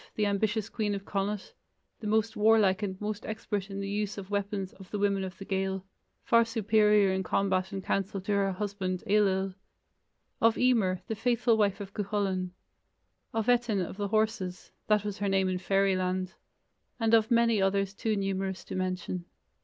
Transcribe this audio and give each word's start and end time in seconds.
the 0.15 0.25
ambitious 0.25 0.67
queen 0.67 0.95
of 0.95 1.05
Connacht, 1.05 1.53
the 1.99 2.07
most 2.07 2.35
warlike 2.35 2.81
and 2.81 2.99
most 2.99 3.23
expert 3.23 3.69
in 3.69 3.79
the 3.81 3.87
use 3.87 4.17
of 4.17 4.31
weapons 4.31 4.73
of 4.73 4.89
the 4.89 4.97
women 4.97 5.23
of 5.23 5.37
the 5.37 5.45
Gael 5.45 5.85
far 6.23 6.43
superior 6.43 7.13
in 7.13 7.21
combat 7.21 7.71
and 7.71 7.83
counsel 7.83 8.19
to 8.21 8.31
her 8.31 8.51
husband, 8.53 9.03
Ailill; 9.05 9.53
of 10.41 10.57
Emer, 10.57 11.01
the 11.05 11.13
faithful 11.13 11.55
wife 11.55 11.79
of 11.79 11.93
Cuchulainn; 11.93 12.49
of 13.31 13.45
Etain 13.47 13.79
of 13.87 13.95
the 13.97 14.07
Horses 14.07 14.71
(that 14.87 15.05
was 15.05 15.19
her 15.19 15.29
name 15.29 15.47
in 15.47 15.59
Fairyland); 15.59 16.33
and 16.99 17.13
of 17.13 17.29
many 17.29 17.61
others 17.61 17.93
too 17.93 18.15
numerous 18.15 18.63
to 18.63 18.73
mention. 18.75 19.25